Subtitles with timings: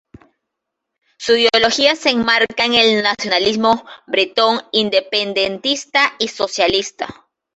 [1.19, 7.27] Su ideología se enmarca en el nacionalismo bretón independentista y socialista.